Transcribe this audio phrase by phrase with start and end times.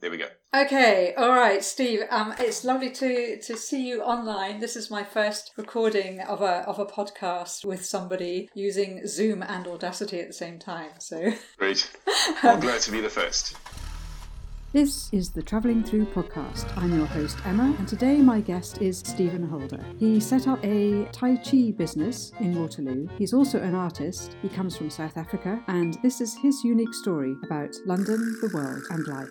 [0.00, 0.26] there we go.
[0.54, 2.02] Okay, all right, Steve.
[2.10, 4.60] Um, it's lovely to to see you online.
[4.60, 9.66] This is my first recording of a of a podcast with somebody using Zoom and
[9.66, 10.92] Audacity at the same time.
[10.98, 11.90] So Great.
[12.42, 13.56] I'm glad to be the first.
[14.70, 16.70] This is the Travelling Through podcast.
[16.76, 19.82] I'm your host, Emma, and today my guest is Stephen Holder.
[19.98, 23.08] He set up a Tai Chi business in Waterloo.
[23.16, 24.36] He's also an artist.
[24.42, 28.82] He comes from South Africa, and this is his unique story about London, the world,
[28.90, 29.30] and life.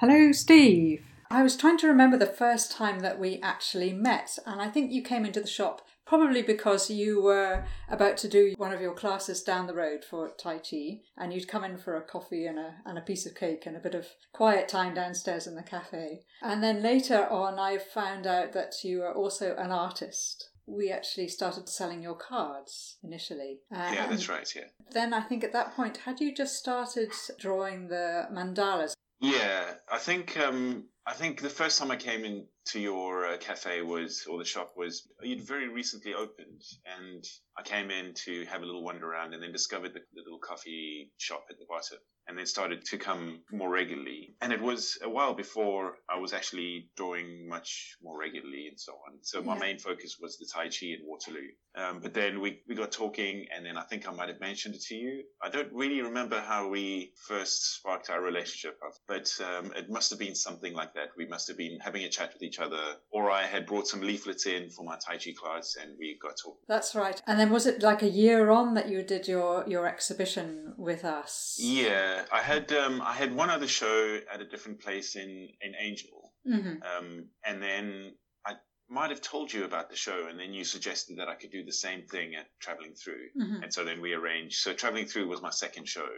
[0.00, 1.04] Hello, Steve.
[1.28, 4.92] I was trying to remember the first time that we actually met, and I think
[4.92, 8.94] you came into the shop probably because you were about to do one of your
[8.94, 12.60] classes down the road for Tai Chi, and you'd come in for a coffee and
[12.60, 15.64] a, and a piece of cake and a bit of quiet time downstairs in the
[15.64, 16.20] cafe.
[16.42, 20.50] And then later on, I found out that you were also an artist.
[20.64, 23.58] We actually started selling your cards initially.
[23.74, 24.48] Uh, Yeah, that's right.
[24.54, 24.68] Yeah.
[24.92, 28.92] Then I think at that point, had you just started drawing the mandalas?
[29.20, 32.24] Yeah, I think um, I think the first time I came
[32.68, 36.62] into your uh, cafe was, or the shop was, you'd very recently opened,
[36.98, 37.24] and
[37.56, 40.38] I came in to have a little wander around, and then discovered the, the little
[40.38, 44.34] coffee shop at the bottom, and then started to come more regularly.
[44.42, 48.92] And it was a while before I was actually drawing much more regularly and so
[48.92, 49.18] on.
[49.22, 49.60] So my Yeah.
[49.60, 51.48] main focus was the Tai Chi in Waterloo.
[51.74, 54.74] Um, but then we, we got talking, and then I think I might have mentioned
[54.74, 55.24] it to you.
[55.42, 60.18] I don't really remember how we first sparked our relationship, but um, it must have
[60.18, 61.08] been something like that.
[61.16, 64.00] We must have been having a chat with each other, or I had brought some
[64.00, 66.62] leaflets in for my Tai Chi class, and we got talking.
[66.68, 67.20] That's right.
[67.26, 71.04] And then was it like a year on that you did your your exhibition with
[71.04, 71.56] us?
[71.60, 75.74] Yeah, I had um, I had one other show at a different place in in
[75.78, 78.14] Angel, hmm um, and then
[78.46, 78.52] I
[78.88, 81.64] might have told you about the show, and then you suggested that I could do
[81.64, 84.56] the same thing at Traveling Through, hmm and so then we arranged.
[84.56, 86.08] So Traveling Through was my second show,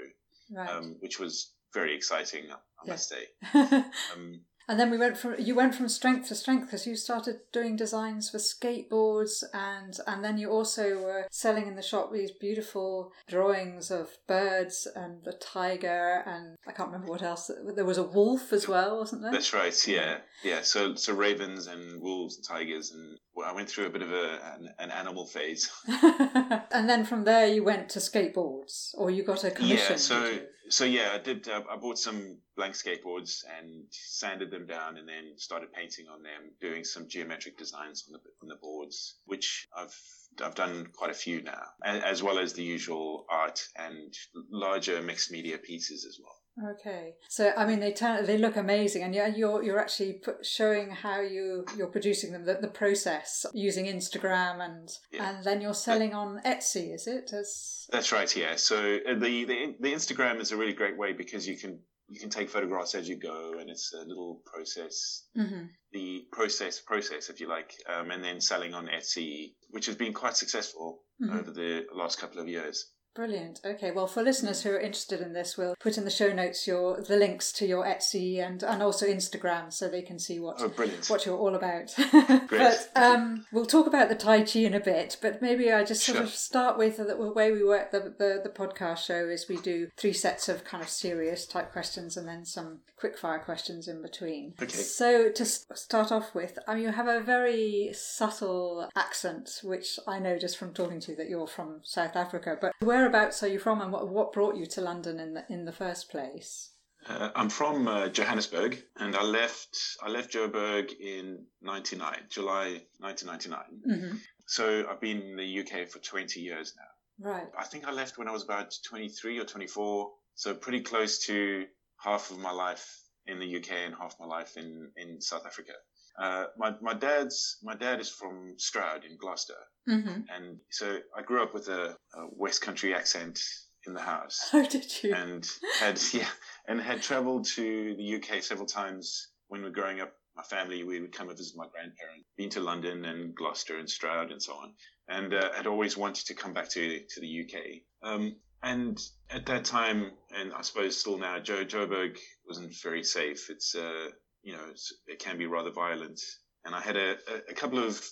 [0.52, 0.68] Right.
[0.68, 2.92] um, which was very exciting, I Yeah.
[2.92, 3.24] must say.
[4.12, 7.40] Um, and then we went from you went from strength to strength because you started
[7.52, 12.30] doing designs for skateboards and and then you also were selling in the shop these
[12.30, 17.50] beautiful drawings of birds and the tiger and I can't remember what else.
[17.74, 19.32] There was a wolf as well, wasn't there?
[19.32, 19.74] That's right.
[19.88, 20.60] Yeah, yeah.
[20.62, 24.12] So so ravens and wolves and tigers, and well, I went through a bit of
[24.12, 25.70] a an, an animal phase.
[25.86, 29.86] and then from there you went to skateboards or you got a commission.
[29.90, 29.96] Yeah.
[29.96, 31.48] So so yeah, I did.
[31.48, 36.22] Uh, I bought some blank skateboards and sanded them down, and then started painting on
[36.22, 39.96] them, doing some geometric designs on the on the boards, which I've
[40.42, 44.14] I've done quite a few now, as well as the usual art and
[44.50, 46.39] larger mixed media pieces as well.
[46.72, 50.44] Okay, so I mean they turn they look amazing, and yeah, you're you're actually put,
[50.44, 55.30] showing how you you're producing them, the, the process using Instagram, and Yeah.
[55.30, 57.32] and then you're selling on Etsy, is it?
[57.32, 58.34] As That's right.
[58.36, 58.56] Yeah.
[58.56, 58.76] So
[59.08, 62.28] uh, the, the the Instagram is a really great way because you can you can
[62.30, 65.24] take photographs as you go, and it's a little process.
[65.38, 65.68] Mhm.
[65.92, 70.12] The process process, if you like, um, and then selling on Etsy, which has been
[70.12, 71.38] quite successful Mhm.
[71.38, 72.90] over the last couple of years.
[73.14, 73.60] Brilliant.
[73.64, 76.66] Okay, well, for listeners who are interested in this, we'll put in the show notes
[76.66, 80.60] your the links to your Etsy and and also Instagram, so they can see what
[80.60, 80.68] Oh,
[81.08, 81.94] what you're all about.
[82.50, 85.16] But um, we'll talk about the Tai Chi in a bit.
[85.22, 86.24] But maybe I just sort Sure.
[86.24, 89.56] of start with the, the way we work the, the, the podcast show is we
[89.56, 93.88] do three sets of kind of serious type questions and then some quick fire questions
[93.88, 94.54] in between.
[94.60, 94.68] Okay.
[94.72, 100.18] So to start off with, I mean, you have a very subtle accent, which I
[100.18, 102.58] know just from talking to you that you're from South Africa.
[102.60, 105.64] But whereabouts are you from, and what, what brought you to London in the in
[105.64, 106.70] the first place?
[107.08, 114.00] Uh, I'm from uh, Johannesburg, and I left I left Joburg in '99, July 1999.
[114.00, 114.16] hmm
[114.46, 117.30] So I've been in the UK for 20 years now.
[117.30, 117.48] Right.
[117.58, 121.66] I think I left when I was about 23 or 24, so pretty close to
[121.98, 125.72] half of my life in the UK and half my life in, in South Africa.
[126.18, 129.54] Uh, my, my dad's my dad is from Stroud in Gloucester,
[129.86, 133.38] hmm and so I grew up with a, a West Country accent
[133.86, 135.14] in the house, How did you?
[135.14, 135.46] and
[135.78, 136.28] had yeah,
[136.68, 140.12] and had travelled to the UK several times when we were growing up.
[140.36, 143.90] My family we would come and visit my grandparents, been to London and Gloucester and
[143.90, 144.72] Stroud and so on,
[145.08, 147.82] and uh, had always wanted to come back to to the UK.
[148.02, 149.00] Um, and
[149.30, 153.50] at that time, and I suppose still now, Joe Joburg wasn't very safe.
[153.50, 154.08] It's uh,
[154.42, 156.20] you know it's, it can be rather violent,
[156.64, 157.16] and I had a,
[157.48, 158.02] a, couple of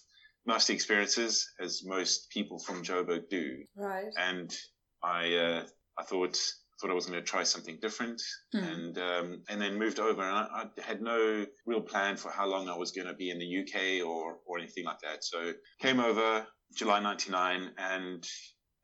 [0.47, 3.65] nasty experiences, as most people from Joburg do.
[3.77, 4.13] Right.
[4.17, 4.55] And
[5.03, 5.65] I uh,
[5.99, 6.39] I thought
[6.81, 8.23] thought I was going to try something different,
[8.53, 8.59] Hmm.
[8.59, 10.23] and um, and then moved over.
[10.23, 13.31] And I, I had no real plan for how long I was going to be
[13.31, 15.25] in the UK or or anything like that.
[15.25, 16.47] So came over
[16.77, 18.27] July '99, and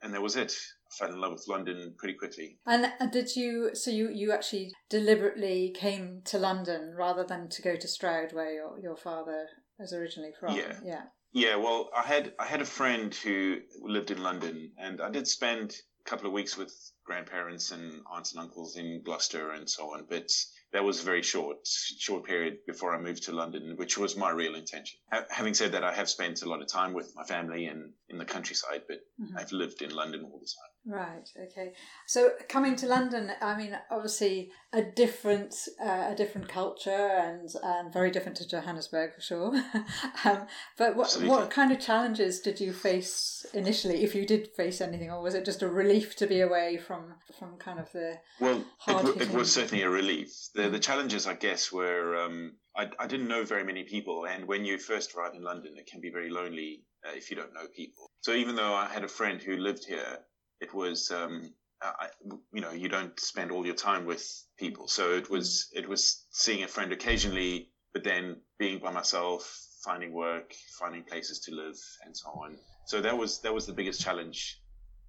[0.03, 0.55] and that was it.
[0.95, 2.59] Fell in love with London pretty quickly.
[2.67, 3.75] And did you?
[3.75, 8.53] So you you actually deliberately came to London rather than to go to Stroud, where
[8.53, 9.49] your your father
[9.79, 10.57] was originally from.
[10.57, 10.79] Yeah.
[10.85, 11.03] Yeah.
[11.33, 15.27] Yeah, well, I had I had a friend who lived in London, and I did
[15.27, 15.75] spend
[16.07, 16.73] a couple of weeks with
[17.05, 20.07] grandparents and aunts and uncles in Gloucester and so on.
[20.09, 20.31] But
[20.73, 24.31] that was a very short, short period before I moved to London, which was my
[24.31, 25.01] real intention.
[25.13, 27.93] Ha- having said that, I have spent a lot of time with my family and
[28.09, 29.37] in the countryside, but Mhm.
[29.37, 30.74] I've lived in London all the time.
[30.87, 31.27] Right.
[31.45, 31.73] Okay.
[32.07, 37.91] So coming to London, I mean, obviously a different, uh, a different culture, and and
[37.91, 39.55] very different to Johannesburg for sure.
[40.27, 40.47] um,
[40.77, 41.29] but what Absolutely.
[41.29, 45.35] what kind of challenges did you face initially, if you did face anything, or was
[45.35, 49.31] it just a relief to be away from from kind of the Well, it, it
[49.31, 50.31] was certainly a relief.
[50.55, 50.73] The Mm.
[50.73, 54.67] the challenges, I guess, were um, I, I didn't know very many people, and when
[54.67, 57.69] you first arrive in London, it can be very lonely uh, if you don't know
[57.75, 58.11] people.
[58.21, 60.19] So even though I had a friend who lived here,
[60.61, 61.53] it was um,
[61.83, 62.09] I,
[62.53, 64.25] you know you don't spend all your time with
[64.59, 64.89] people.
[64.89, 69.43] So it was it was seeing a friend occasionally, but then being by myself,
[69.85, 72.57] finding work, finding places to live, and so on.
[72.87, 74.59] So that was that was the biggest challenge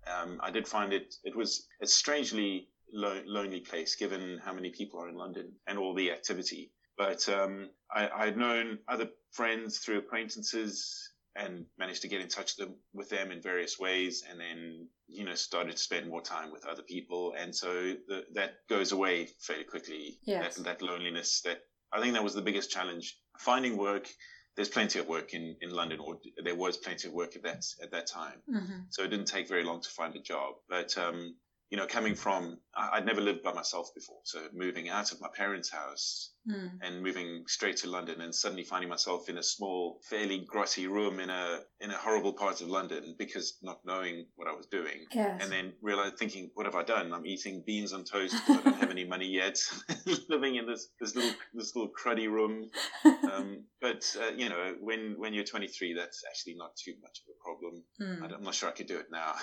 [0.07, 4.69] um, I did find it it was a strangely lo- lonely place given how many
[4.69, 6.71] people are in London and all the activity.
[6.97, 12.27] But um, I, I had known other friends through acquaintances and managed to get in
[12.27, 12.53] touch
[12.93, 16.65] with them in various ways, and then you know started to spend more time with
[16.65, 17.71] other people, and so
[18.07, 20.17] the, that goes away fairly quickly.
[20.23, 20.55] Yes.
[20.55, 21.41] That, that loneliness.
[21.41, 21.59] That
[21.91, 23.17] I think that was the biggest challenge.
[23.39, 24.07] Finding work.
[24.55, 27.65] There's plenty of work in, in London, or there was plenty of work at that
[27.83, 28.85] at that time Mhm.
[28.89, 30.53] so it didn't take very long to find a job.
[30.69, 31.35] But um,
[31.75, 35.27] you know, coming from I'd never lived by myself before, so moving out of my
[35.35, 36.77] parents' house Mm.
[36.83, 41.19] and moving straight to London, and suddenly finding myself in a small, fairly grotty room
[41.19, 45.07] in a in a horrible part of London because not knowing what I was doing.
[45.11, 45.41] Yes.
[45.41, 47.11] And then realize, thinking, what have I done?
[47.13, 48.35] I'm eating beans on toast.
[48.47, 49.57] I don't have any money yet.
[50.29, 52.69] Living in this this little this little cruddy room.
[53.03, 57.33] Um, but uh, you know, when when you're 23, that's actually not too much of
[57.33, 57.83] a problem.
[57.99, 58.35] Mm.
[58.37, 59.33] I'm not sure I could do it now.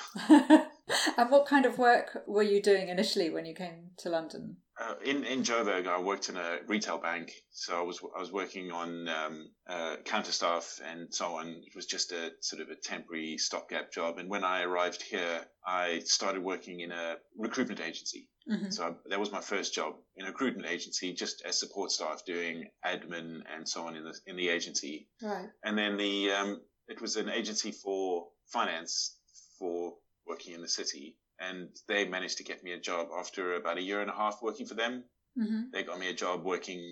[1.17, 4.57] and what kind of work were you doing initially when you came to London?
[4.81, 8.33] Uh, in in Joburg, I worked in a retail bank, so I was I was
[8.33, 11.49] working on um, uh, counter staff and so on.
[11.67, 14.19] It was just a sort of a temporary stopgap job.
[14.19, 18.29] And when I arrived here, I started working in a recruitment agency.
[18.49, 21.93] hmm So I, that was my first job in a recruitment agency, just as support
[21.93, 25.07] staff, doing admin and so on in the in the agency.
[25.23, 25.51] Right.
[25.63, 29.17] And then the um, it was an agency for finance
[29.59, 29.95] for
[30.33, 31.07] working in the city,
[31.47, 34.37] and they managed to get me a job after about a year and a half
[34.49, 34.95] working for them.
[35.37, 36.83] hmm They got me a job working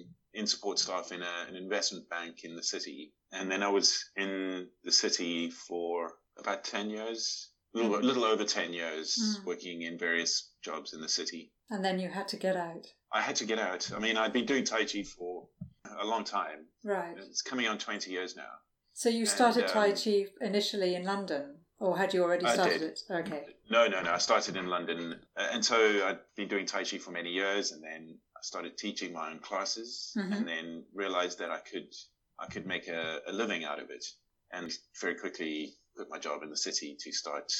[0.40, 3.00] in support staff in a, an investment bank in the city,
[3.36, 3.88] and then I was
[4.24, 4.32] in
[4.88, 5.92] the city for
[6.42, 7.20] about ten years,
[7.74, 8.02] a little, Mhm.
[8.10, 9.44] little over ten years, Mm.
[9.50, 10.32] working in various
[10.68, 11.42] jobs in the city.
[11.72, 12.84] And then you had to get out.
[13.18, 13.82] I had to get out.
[13.96, 15.32] I mean, I'd been doing Tai Chi for
[16.04, 16.60] a long time.
[16.94, 17.16] Right.
[17.30, 18.54] It's coming on 20 years now.
[19.02, 20.16] So you started And, Tai um, Chi
[20.50, 23.00] initially in London, or had you already started it?
[23.10, 23.46] Okay.
[23.70, 24.12] No, no, no.
[24.12, 25.16] I started in London.
[25.36, 28.76] Uh, and so I'd been doing Tai Chi for many years and then I started
[28.76, 30.36] teaching my own classes Mhm.
[30.36, 31.92] and then realized that I could,
[32.38, 34.04] I could make a, a living out of it
[34.52, 37.50] and very quickly quit my job in the city to start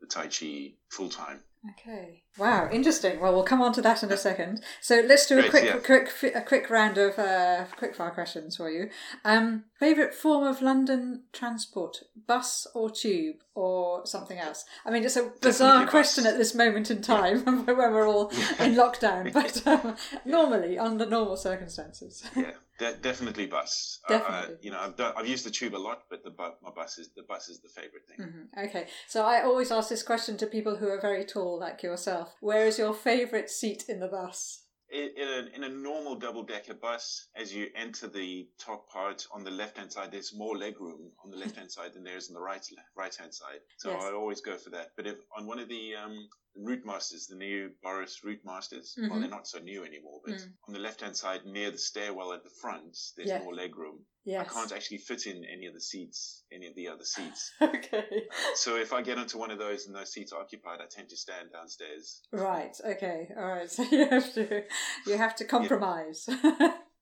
[0.00, 1.40] the Tai Chi full time.
[1.78, 2.22] Okay.
[2.38, 3.20] Wow, interesting.
[3.20, 4.62] Well, we'll come on to that in a second.
[4.80, 5.76] So let's do a Great, quick, yeah.
[5.76, 8.88] quick, a quick round of uh, quick fire questions for you.
[9.26, 14.64] Um, favorite form of London transport: bus or tube or something else?
[14.86, 18.28] I mean, it's a bizarre question at this moment in time when we're all
[18.58, 22.22] in lockdown, but um, normally under normal circumstances.
[22.34, 23.98] Yeah, de- definitely bus.
[24.08, 24.54] Definitely.
[24.54, 26.70] Uh, you know, I've done, I've used the tube a lot, but the bu- my
[26.74, 28.18] bus is the bus is the favorite thing.
[28.56, 28.68] Mhm.
[28.68, 32.34] Okay, so I always ask this question to people who are very tall, like yourself.
[32.40, 34.64] Where is your favourite seat in the bus?
[34.90, 39.26] in in a, in a normal double decker bus, as you enter the top part
[39.32, 42.04] on the left hand side, there's more leg room on the left hand side than
[42.04, 43.60] there is on the right right hand side.
[43.78, 44.02] So Yes.
[44.02, 44.88] I always go for that.
[44.96, 49.20] But if on one of the um, route masters, the new Boris route masters, well,
[49.20, 50.52] they're not so new anymore, but Mm.
[50.68, 54.04] on the left hand side near the stairwell at the front, there's more leg room.
[54.24, 54.48] Yes.
[54.50, 57.52] I can't actually fit in any of the seats, any of the other seats.
[57.62, 58.28] Okay.
[58.54, 61.08] so if I get onto one of those and those seats are occupied, I tend
[61.10, 62.20] to stand downstairs.
[62.32, 62.76] Right.
[62.84, 63.28] Okay.
[63.36, 63.70] All right.
[63.70, 64.64] So you have to
[65.06, 66.28] you have to compromise.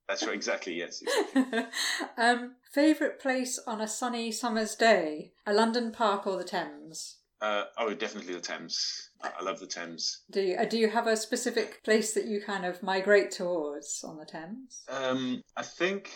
[0.08, 0.74] That's right, exactly.
[0.74, 1.02] Yes.
[1.34, 1.64] Exactly.
[2.16, 7.17] um, favorite place on a sunny summer's day: a London park or the Thames?
[7.40, 9.10] Uh, oh, definitely the Thames.
[9.22, 10.22] I love the Thames.
[10.30, 14.02] Do you, uh, do you have a specific place that you kind of migrate towards
[14.04, 14.82] on the Thames?
[14.88, 16.10] Um, I think.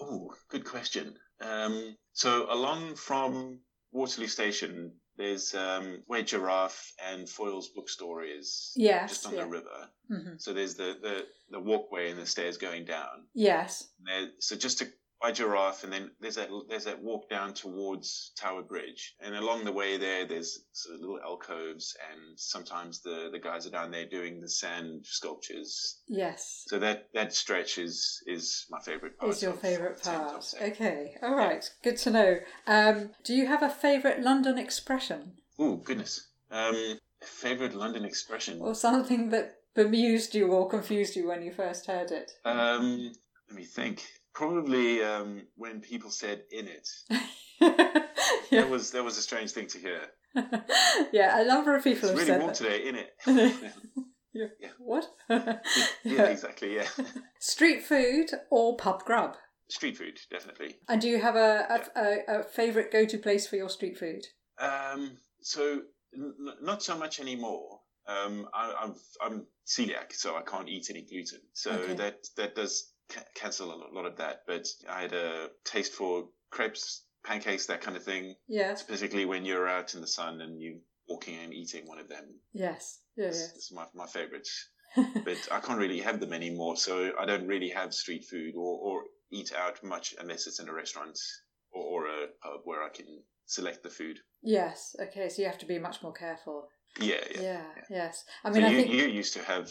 [0.00, 1.14] Oh, good question.
[1.40, 3.60] Um, so along from
[3.92, 9.08] Waterloo Station, there's um, where Giraffe and Foyles bookstore is, Yes.
[9.10, 9.44] just on yeah.
[9.44, 9.88] the river.
[10.08, 13.24] hmm So there's the, the, the walkway and the stairs going down.
[13.34, 13.88] Yes.
[14.04, 14.88] There, so just to
[15.26, 19.64] by Giraffe, and then there's that there's that walk down towards Tower Bridge, and along
[19.64, 23.90] the way there, there's sort of little alcoves, and sometimes the the guys are down
[23.90, 25.98] there doing the sand sculptures.
[26.06, 26.64] Yes.
[26.68, 29.32] So that that stretch is is my favorite part.
[29.32, 30.54] Is your favourite part?
[30.62, 31.16] Okay.
[31.22, 31.68] All right.
[31.82, 32.36] Good to know.
[32.68, 36.28] Um, do you have a favourite London expression Oh goodness.
[36.52, 38.60] Um, favorite London expression.
[38.60, 42.30] or something that bemused you or confused you when you first heard it?
[42.44, 43.12] Um,
[43.48, 44.04] let me think.
[44.36, 46.88] Probably um, when people said "in it."
[47.60, 48.60] yeah.
[48.60, 50.00] That was that was a strange thing to hear.
[51.12, 52.54] yeah, a number of people It's have really warm that.
[52.56, 53.14] today, in it.
[54.34, 54.48] Yeah.
[54.60, 54.68] Yeah.
[54.78, 55.06] What?
[56.04, 56.74] yeah, exactly.
[56.76, 56.86] Yeah,
[57.40, 59.34] Street food or pub grub?
[59.68, 60.76] street food definitely.
[60.90, 61.66] And do you have a,
[61.96, 64.26] a, a, a favourite go to place for your street food?
[64.58, 65.80] Um, so
[66.14, 67.80] n- n- not so much anymore.
[68.06, 71.40] Um, I, I'm I'm celiac, so I can't eat any gluten.
[71.54, 71.94] So Okay.
[71.94, 74.42] that that does ca- cancel a lot, of that.
[74.46, 78.34] But I had a taste for crepes, pancakes, that kind of thing.
[78.48, 78.82] Yes.
[78.82, 82.24] Particularly when you're out in the sun and you walking and eating one of them.
[82.52, 83.00] Yes.
[83.16, 83.52] Yeah, It's, yes.
[83.56, 84.48] it's my my favorite.
[85.24, 86.76] but I can't really have them anymore.
[86.76, 90.68] So I don't really have street food or, or eat out much unless it's in
[90.68, 91.18] a restaurant
[91.72, 93.06] or, or a pub where I can
[93.46, 94.18] select the food.
[94.42, 94.96] yes.
[95.00, 96.68] Okay, so you have to be much more careful.
[97.00, 97.40] Yeah, yeah.
[97.42, 98.24] Yeah, yes.
[98.44, 99.70] I I mean, so I you, think you used to have,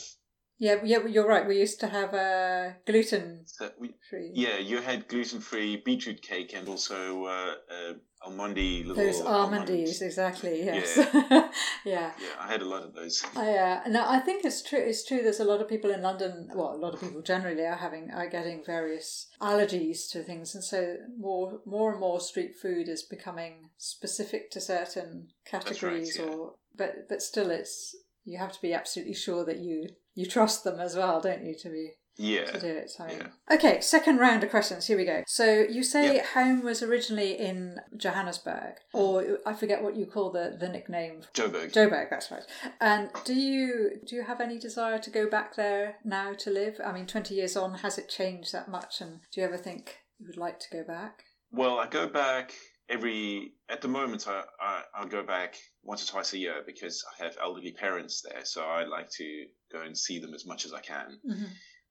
[0.57, 1.05] yeah, yeah.
[1.05, 1.47] You're right.
[1.47, 3.45] We used to have uh, gluten
[4.09, 4.31] free.
[4.33, 7.93] yeah, you had gluten-free beetroot cake and also uh, uh,
[8.27, 9.69] almondy little Those almonds.
[9.69, 10.63] almondies, exactly.
[10.63, 10.97] Yes.
[11.85, 12.11] Yeah.
[12.19, 13.23] Yeah, I had a lot of those.
[13.35, 14.79] I, uh, no, I think it's true.
[14.79, 15.21] It's true.
[15.21, 16.49] There's a lot of people in London.
[16.55, 20.63] Well, a lot of people generally are having are getting various allergies to things, and
[20.63, 26.17] so more, more and more street food is becoming specific to certain categories.
[26.17, 26.25] yeah.
[26.25, 30.63] Or, but but still, it's you have to be absolutely sure that you you trust
[30.63, 32.91] them as well, don't you, to be Yeah, to do it.
[32.99, 33.55] Mean, yeah.
[33.55, 34.87] okay, second round of questions.
[34.87, 35.23] Here we go.
[35.27, 36.25] So you say Yep.
[36.27, 38.99] home was originally in Johannesburg, mm.
[38.99, 41.73] or I forget what you call the the nickname Joburg.
[41.73, 42.43] Joburg, that's right.
[42.79, 46.79] And do you do you have any desire to go back there now to live?
[46.83, 49.01] I mean, twenty years on, has it changed that much?
[49.01, 51.23] And do you ever think you would like to go back?
[51.51, 52.53] Well, I go back
[52.89, 53.53] every.
[53.69, 57.23] At the moment, I, I I go back once or twice a year because I
[57.23, 60.73] have elderly parents there, so I like to go and see them as much as
[60.73, 61.19] I can.
[61.27, 61.45] Mm-hmm.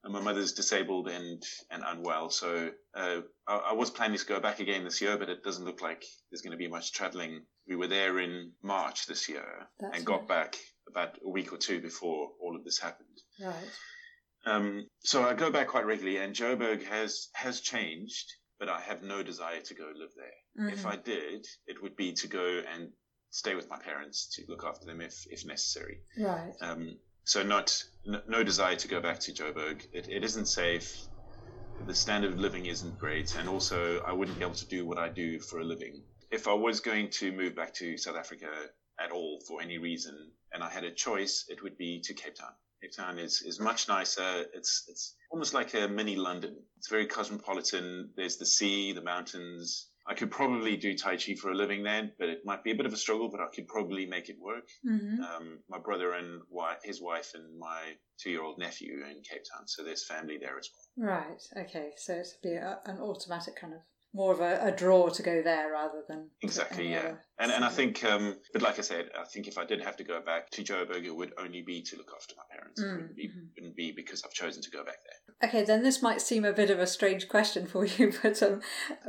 [0.04, 4.40] And my mother's disabled and and unwell, so uh, I, I was planning to go
[4.40, 7.42] back again this year, but it doesn't look like there's going to be much travelling.
[7.66, 9.46] We were there in March this year
[9.80, 10.28] That's and got right.
[10.28, 10.56] back
[10.88, 13.18] about a week or two before all of this happened.
[13.40, 13.70] Right.
[14.46, 19.02] Um, so I go back quite regularly, and Joburg has has changed, but I have
[19.02, 20.26] no desire to go live there.
[20.56, 20.87] If Mhm.
[20.87, 22.92] I did, it would be to go and
[23.30, 26.00] stay with my parents to look after them if if necessary.
[26.16, 26.54] Right.
[26.61, 29.84] Um, so not n- no desire to go back to Joburg.
[29.92, 31.08] It, it isn't safe.
[31.87, 34.99] The standard of living isn't great, and also I wouldn't be able to do what
[34.99, 36.04] I do for a living.
[36.30, 38.70] If I was going to move back to South Africa
[39.00, 42.37] at all for any reason, and I had a choice, it would be to Cape
[42.37, 42.54] Town.
[42.80, 44.46] Cape Town is, is much nicer.
[44.54, 46.62] It's it's almost like a mini London.
[46.76, 48.12] It's very cosmopolitan.
[48.14, 49.88] There's the sea, the mountains.
[50.06, 52.75] I could probably do Tai Chi for a living there, but it might be a
[52.75, 54.68] bit of a struggle, but I could probably make it work.
[54.82, 59.42] hmm Um, my brother and wi- his wife and my two-year-old nephew are in Cape
[59.50, 61.08] Town, so there's family there as well.
[61.11, 61.42] Right.
[61.56, 61.92] Okay.
[61.96, 63.80] So it'd be a, an automatic kind of
[64.14, 66.99] more of a, a draw to go there rather than Exactly, yeah.
[67.00, 69.83] other And and I think, um, but like I said, I think if I did
[69.83, 72.80] have to go back to Joburg, it would only be to look after my parents.
[72.80, 73.49] It Mm, wouldn't be, mhm.
[73.56, 75.49] wouldn't be because I've chosen to go back there.
[75.49, 78.61] Okay, then this might seem a bit of a strange question for you, but um,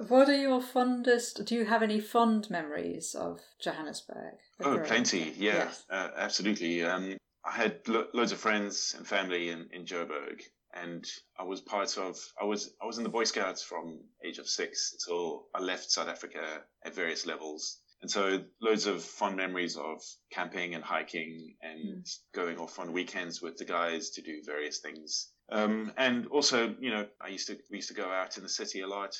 [0.08, 1.46] what are your fondest?
[1.46, 4.34] Do you have any fond memories of Johannesburg?
[4.62, 5.34] Oh, plenty.
[5.38, 5.84] Yeah, Yes.
[5.90, 6.84] uh, absolutely.
[6.84, 10.42] Um, I had lo- loads of friends and family in, in Joburg,
[10.76, 11.06] and
[11.40, 12.18] I was part of.
[12.40, 15.92] I was I was in the Boy Scouts from age of six until I left
[15.92, 20.02] South Africa at various levels, and so loads of fond memories of
[20.32, 25.32] camping and hiking and going off on weekends with the guys to do various things.
[25.52, 28.50] Um, and also, you know, I used to we used to go out in the
[28.50, 29.16] city a lot.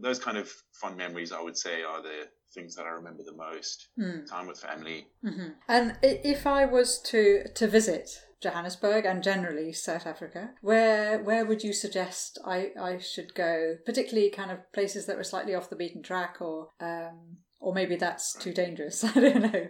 [0.00, 0.50] Those kind of
[0.80, 3.88] fond memories, I would say, are the things that I remember the most.
[3.98, 4.28] Mm.
[4.28, 8.10] Time with family, hmm And if I was to to visit
[8.40, 13.76] Johannesburg and generally South Africa, where where would you suggest I, I should go?
[13.84, 17.96] Particularly kind of places that were slightly off the beaten track, or um, or maybe
[17.96, 19.04] that's too dangerous.
[19.04, 19.68] I don't know.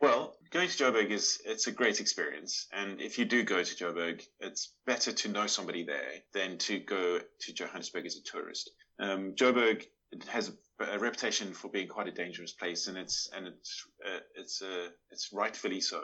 [0.00, 3.84] Well, going to Joburg is it's a great experience, and if you do go to
[3.84, 8.70] Joburg, it's better to know somebody there than to go to Johannesburg as a tourist.
[8.98, 9.84] Um, Joburg
[10.28, 14.62] has a, reputation for being quite a dangerous place, and it's and it's uh, it's
[14.62, 16.02] uh, it's rightfully so.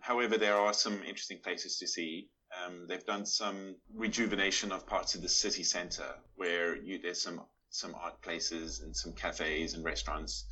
[0.00, 2.28] However, there are some interesting places to see.
[2.64, 7.42] Um, they've done some rejuvenation of parts of the city centre where you, there's some
[7.72, 10.46] some art places and some cafes and restaurants,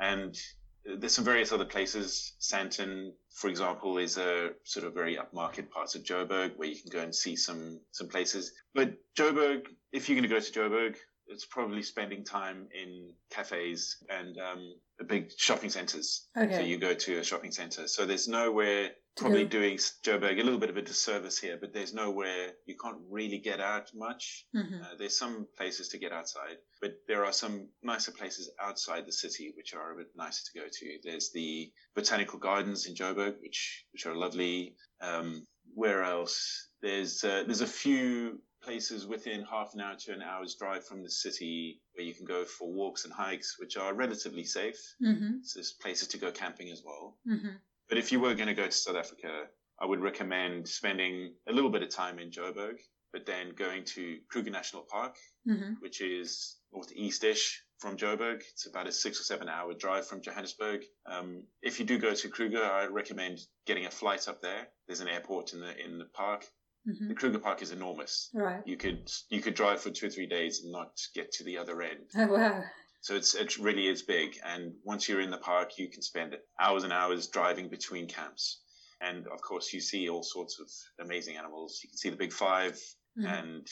[0.00, 0.38] and
[0.84, 2.34] there's some various other places.
[2.40, 6.90] Sandton, for example, is a sort of very upmarket parts of Joburg where you can
[6.90, 8.52] go and see some some places.
[8.74, 10.96] But Joburg, if you're going to go to Joburg,
[11.28, 14.74] it's probably spending time in cafes and um,
[15.06, 16.26] big shopping centres.
[16.36, 16.54] Okay.
[16.54, 17.88] So you go to a shopping centre.
[17.88, 21.92] So there's nowhere probably doing Joburg a little bit of a disservice here, but there's
[21.92, 24.46] nowhere you can't really get out much.
[24.54, 24.80] Mhm.
[24.80, 29.12] Uh, there's some places to get outside, but there are some nicer places outside the
[29.12, 30.98] city which are a bit nicer to go to.
[31.02, 34.76] There's the botanical gardens in Joburg, which which are lovely.
[35.00, 36.68] Um, where else?
[36.80, 41.02] There's uh, there's a few places within half an hour to an hour's drive from
[41.02, 44.78] the city where you can go for walks and hikes, which are relatively safe.
[45.02, 45.42] Mhm.
[45.42, 47.18] So there's places to go camping as well.
[47.26, 47.62] Mhm.
[47.88, 49.48] But if you were going to go to South Africa,
[49.80, 52.78] I would recommend spending a little bit of time in Joburg,
[53.10, 55.80] but then going to Kruger National Park, Mhm.
[55.80, 58.42] which is northeast-ish from Joburg.
[58.52, 60.84] It's about a six or seven hour drive from Johannesburg.
[61.06, 64.70] Um, if you do go to Kruger, I recommend getting a flight up there.
[64.86, 66.46] There's an airport in the in the park.
[66.88, 67.08] Mhm.
[67.08, 68.30] The Kruger Park is enormous.
[68.32, 68.66] Right.
[68.66, 71.58] You could you could drive for two or three days and not get to the
[71.58, 72.10] other end.
[72.16, 72.64] Oh wow.
[73.02, 76.36] So it's it really is big, and once you're in the park, you can spend
[76.58, 78.60] hours and hours driving between camps,
[79.00, 80.68] and of course you see all sorts of
[80.98, 81.78] amazing animals.
[81.82, 82.80] You can see the big 5
[83.18, 83.26] Mhm.
[83.26, 83.66] and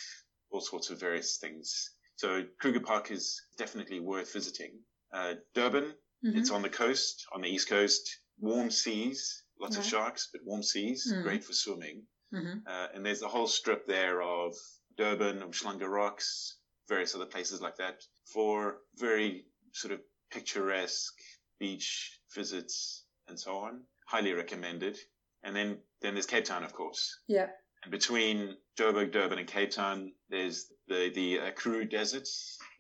[0.50, 1.90] all sorts of various things.
[2.16, 4.84] So Kruger Park is definitely worth visiting.
[5.12, 5.94] Uh, Durban,
[6.24, 6.36] Mhm.
[6.38, 10.62] it's on the coast, on the east coast, warm seas, lots of sharks, but warm
[10.62, 11.22] seas, Mm.
[11.22, 12.06] great for swimming.
[12.32, 12.66] Mhm.
[12.66, 14.54] Uh, and there's a whole strip there of
[14.96, 16.56] Durban, Umhlanga Rocks,
[16.88, 18.02] various other places like that
[18.32, 21.14] for very sort of picturesque
[21.58, 23.86] beach visits and so on.
[24.06, 24.98] Highly recommended.
[25.42, 27.20] And then, then there's Cape Town, of course.
[27.28, 27.50] Yeah.
[27.82, 32.28] And between Joburg, Durban, and Cape Town, there's the the uh, Karoo Desert,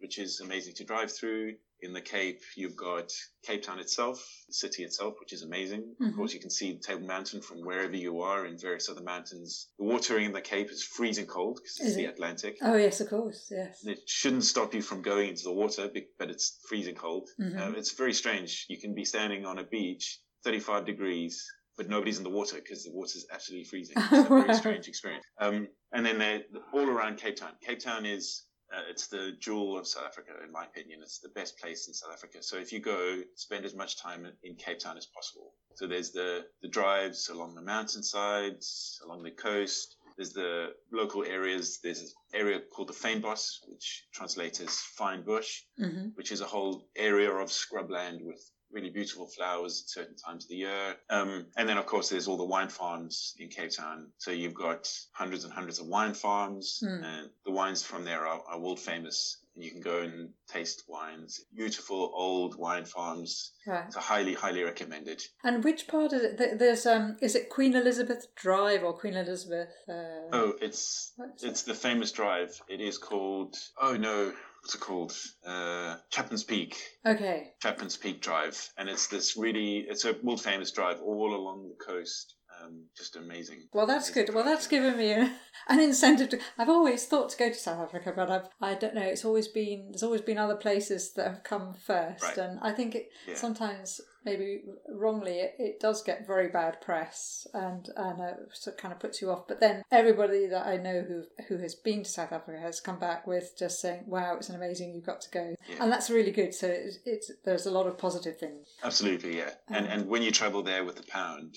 [0.00, 1.56] which is amazing to drive through.
[1.82, 3.12] In the Cape, you've got
[3.44, 5.94] Cape Town itself, the city itself, which is amazing.
[6.00, 6.08] Mhm.
[6.08, 9.68] Of course, you can see Table Mountain from wherever you are and various other mountains.
[9.78, 12.06] The water in the Cape is freezing cold because it's Is the?
[12.06, 12.56] Atlantic.
[12.62, 13.48] Oh yes, of course.
[13.50, 13.84] Yes.
[13.84, 17.28] It shouldn't stop you from going into the water, but it's freezing cold.
[17.38, 17.58] Mhm.
[17.74, 18.64] Uh, it's very strange.
[18.70, 21.44] You can be standing on a beach, 35 degrees,
[21.76, 23.96] but nobody's in the water because the water is absolutely freezing.
[24.10, 25.26] It's a very strange experience.
[25.38, 27.52] Um, and then all around Cape Town.
[27.60, 31.00] Cape Town is uh, it's the jewel of South Africa, in my opinion.
[31.02, 32.42] It's the best place in South Africa.
[32.42, 35.54] So if you go, spend as much time in- Cape Town as possible.
[35.74, 39.96] So there's the the drives along the mountainsides, along the coast.
[40.16, 41.78] There's the local areas.
[41.82, 46.14] There's an area called the Fynbos, which translates as fine bush Mhm.
[46.16, 48.42] which is a whole area of scrubland with
[48.76, 50.94] really beautiful flowers at certain times of the year.
[51.08, 54.08] Um, and then, of course, there's all the wine farms in Cape Town.
[54.18, 57.02] So you've got hundreds and hundreds of wine farms, Mm.
[57.02, 59.38] and the wines from there are, are world famous.
[59.54, 61.40] And you can go and taste wines.
[61.54, 63.52] Beautiful old wine farms.
[63.66, 63.90] Right.
[63.90, 65.22] So highly, highly recommended.
[65.42, 66.58] And which part is it?
[66.58, 69.70] There's um, is it Queen Elizabeth Drive or Queen Elizabeth?
[69.88, 71.12] Uh, Oh, it's
[71.42, 72.60] it's the famous drive.
[72.68, 73.56] It is called.
[73.80, 74.34] Oh no,
[74.66, 75.12] what's it called?
[75.46, 76.76] Uh, Chapman's Peak.
[77.06, 77.52] Okay.
[77.62, 81.84] Chapman's Peak Drive, and it's this really it's a world famous drive all along the
[81.84, 82.34] coast.
[82.60, 83.68] Um, just amazing.
[83.72, 84.34] Well, that's Amazing good.
[84.34, 85.30] Well, that's given me a,
[85.68, 86.40] an incentive to.
[86.58, 89.02] I've always thought to go to South Africa, but I've I don't know.
[89.02, 92.38] It's always been there's always been other places that have come first, Right.
[92.38, 93.34] and I think it Yeah.
[93.36, 98.76] sometimes maybe wrongly it, it does get very bad press and and uh, so it
[98.78, 99.46] kind of puts you off.
[99.48, 102.98] But then everybody that I know who who has been to South Africa has come
[102.98, 104.92] back with just saying, "Wow, it's an amazing.
[104.94, 105.76] You've got to go," Yeah.
[105.82, 106.52] and that's really good.
[106.54, 108.66] So it's, it's there's a lot of positive things.
[108.82, 109.50] Absolutely, yeah.
[109.68, 111.54] And Um, and when you travel there with the pound,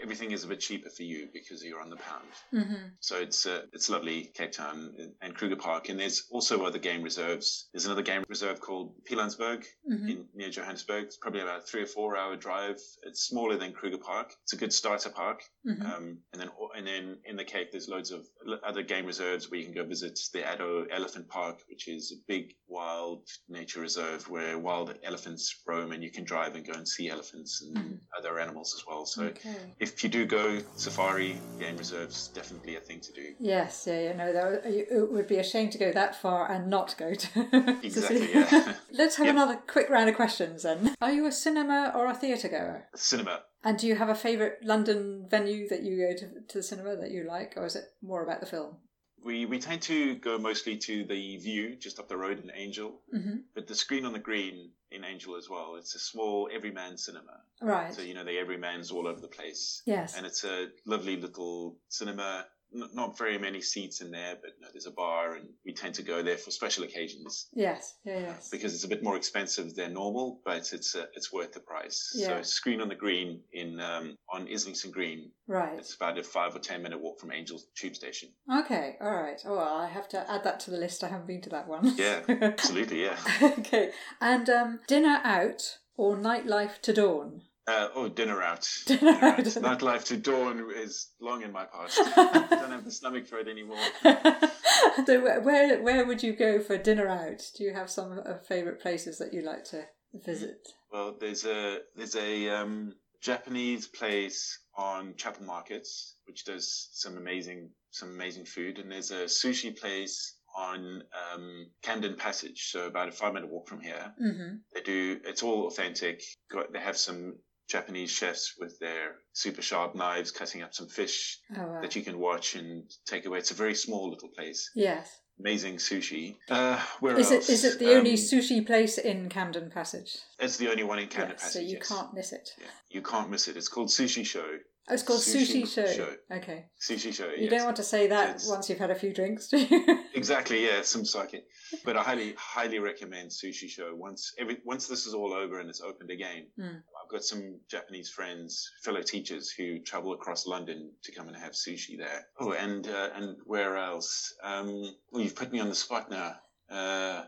[0.00, 2.28] everything is a bit cheaper for you because you're on the pound.
[2.52, 5.88] hmm So it's uh, it's lovely, Cape Town and- and Kruger Park.
[5.88, 7.68] And there's also other game reserves.
[7.72, 11.04] There's another game reserve called Pilanesberg hmm in near Johannesburg.
[11.04, 12.76] It's probably about three or four hour drive.
[13.04, 14.32] It's smaller than Kruger Park.
[14.44, 15.42] It's a good starter park.
[15.64, 18.26] hmm Um, and then and then in the Cape, there's loads of
[18.64, 22.18] other game reserves where you can go visit the Addo Elephant Park, which is a
[22.26, 26.86] big wild nature reserve where wild elephants roam, and you can drive and go and
[26.88, 27.98] see elephants and Mhm.
[28.18, 29.04] other animals as well.
[29.06, 29.74] So okay.
[29.80, 33.34] if you do go safari, game reserves definitely a thing to do.
[33.38, 34.12] Yes, yeah, yeah.
[34.16, 37.78] No, there, it would be a shame to go that far and not go to.
[37.82, 38.74] Exactly, yeah.
[38.92, 40.94] Let's have another quick round of questions then.
[41.00, 42.88] Are you a cinema or a theatre goer?
[42.94, 43.40] Cinema.
[43.64, 46.96] And do you have a favourite London venue that you go to, to the cinema
[46.96, 48.76] that you like, or is it more about the film?
[49.24, 53.00] We we tend to go mostly to the Vue just up the road in Angel,
[53.12, 55.76] hmm but the screen on the green in Angel as well.
[55.78, 57.94] It's a small everyman cinema, Right.
[57.94, 60.16] so you know the everymans all over the place, yes.
[60.16, 62.46] and it's a lovely little cinema.
[62.72, 66.02] Not very many seats in there, but no, there's a bar, and we tend to
[66.02, 67.94] go there for special occasions yes.
[68.04, 68.20] Yeah.
[68.20, 68.48] Yes.
[68.50, 72.12] because it's a bit more expensive than normal, but it's uh, it's worth the price.
[72.14, 72.28] Yeah.
[72.28, 75.30] So screen on the green in um, on Islington Green.
[75.46, 75.78] right.
[75.78, 78.30] It's about a five or ten minute walk from Angel Tube Station.
[78.52, 78.96] Okay.
[79.00, 79.40] All right.
[79.44, 81.04] Oh, well, I have to add that to the list.
[81.04, 81.94] I haven't been to that one.
[81.96, 83.16] Yeah, absolutely, yeah.
[83.42, 83.90] okay.
[84.20, 87.42] And um, dinner out or nightlife to dawn?
[87.68, 88.68] Uh, oh, dinner out.
[88.86, 89.38] Dinner Dinner out.
[89.38, 89.44] out.
[89.44, 91.98] Nightlife to dawn is long in my past.
[92.00, 93.78] I don't have the stomach for it anymore.
[94.02, 97.40] so where- where where would you go for dinner out?
[97.56, 100.68] Do you have some uh, favourite places that you like to visit?
[100.92, 107.70] Well, there's a there's a um, Japanese place on Chapel Markets which does some amazing
[107.90, 113.12] some amazing food, and there's a sushi place on um, Camden Passage, so about a
[113.12, 114.12] five minute walk from here.
[114.20, 114.54] Mm-hmm.
[114.74, 116.22] They do it's all authentic.
[116.50, 117.36] Got they have some
[117.68, 121.80] Japanese chefs with their super sharp knives cutting up some fish Oh, wow.
[121.80, 123.38] that you can watch and take away.
[123.38, 124.70] It's a very small little place.
[124.74, 125.08] Yes.
[125.40, 126.36] Amazing sushi.
[126.50, 127.48] Uh, where Is else?
[127.48, 130.16] it is it the only Um, sushi place in Camden Passage?
[130.38, 131.88] It's the only one in Camden yes, so you yes.
[131.88, 132.50] can't miss it.
[132.58, 133.56] Yeah, you can't miss it.
[133.56, 134.58] It's called Sushi Show.
[134.88, 135.86] Oh, it's called Sushi, Sushi Show.
[135.92, 136.08] Show.
[136.32, 136.66] Okay.
[136.80, 137.26] Sushi Show.
[137.28, 137.50] You yes.
[137.50, 139.98] don't want to say that It's- once you've had a few drinks, do you?
[140.14, 141.42] Exactly, yeah, some sake.
[141.84, 143.92] But I highly, highly recommend Sushi Show.
[143.94, 146.76] Once every once this is all over and it's opened again, Mm.
[146.76, 151.52] I've got some Japanese friends, fellow teachers, who travel across London to come and have
[151.52, 152.26] sushi there.
[152.38, 154.32] Oh, and uh, and where else?
[154.44, 154.68] Um,
[155.10, 156.36] well, you've put me on the spot now.
[156.72, 157.24] Uh,